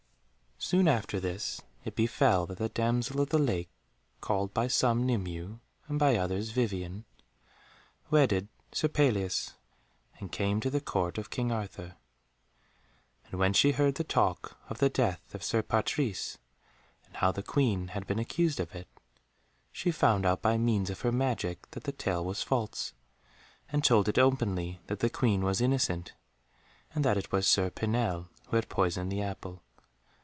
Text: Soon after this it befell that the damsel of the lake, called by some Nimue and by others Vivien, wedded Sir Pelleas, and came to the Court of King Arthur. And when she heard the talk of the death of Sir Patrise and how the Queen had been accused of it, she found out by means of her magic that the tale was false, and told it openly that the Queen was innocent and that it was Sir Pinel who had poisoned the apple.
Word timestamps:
Soon 0.63 0.87
after 0.87 1.19
this 1.19 1.59
it 1.83 1.95
befell 1.95 2.45
that 2.45 2.59
the 2.59 2.69
damsel 2.69 3.19
of 3.19 3.29
the 3.29 3.39
lake, 3.39 3.67
called 4.21 4.53
by 4.53 4.67
some 4.67 5.03
Nimue 5.03 5.57
and 5.87 5.97
by 5.97 6.15
others 6.15 6.51
Vivien, 6.51 7.03
wedded 8.11 8.47
Sir 8.71 8.87
Pelleas, 8.87 9.55
and 10.19 10.31
came 10.31 10.59
to 10.59 10.69
the 10.69 10.79
Court 10.79 11.17
of 11.17 11.31
King 11.31 11.51
Arthur. 11.51 11.97
And 13.25 13.39
when 13.39 13.53
she 13.53 13.71
heard 13.71 13.95
the 13.95 14.03
talk 14.03 14.55
of 14.69 14.77
the 14.77 14.87
death 14.89 15.33
of 15.33 15.43
Sir 15.43 15.63
Patrise 15.63 16.37
and 17.07 17.17
how 17.17 17.31
the 17.31 17.43
Queen 17.43 17.89
had 17.89 18.05
been 18.05 18.19
accused 18.19 18.59
of 18.59 18.75
it, 18.75 18.87
she 19.71 19.89
found 19.91 20.27
out 20.27 20.43
by 20.43 20.59
means 20.59 20.91
of 20.91 21.01
her 21.01 21.11
magic 21.11 21.69
that 21.71 21.85
the 21.85 21.91
tale 21.91 22.23
was 22.23 22.43
false, 22.43 22.93
and 23.71 23.83
told 23.83 24.07
it 24.07 24.19
openly 24.19 24.79
that 24.85 24.99
the 24.99 25.09
Queen 25.09 25.41
was 25.41 25.59
innocent 25.59 26.13
and 26.93 27.03
that 27.03 27.17
it 27.17 27.31
was 27.31 27.47
Sir 27.47 27.71
Pinel 27.71 28.29
who 28.49 28.57
had 28.57 28.69
poisoned 28.69 29.11
the 29.11 29.23
apple. 29.23 29.63